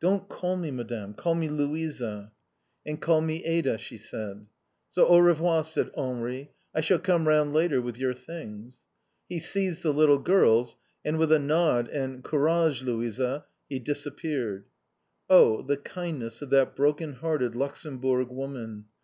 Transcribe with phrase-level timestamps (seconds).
[0.00, 2.30] "Don't call me Madame, call me Louisa."
[2.86, 4.46] "And call me Ada," she said.
[4.92, 6.52] "So, au revoir!" said Henri.
[6.72, 8.80] "I shall come round later with your things."
[9.28, 14.66] He seized the little girls, and with a nod and "Courage, Louisa," he disappeared.
[15.28, 18.84] Oh, the kindness of that broken hearted Luxemburg woman.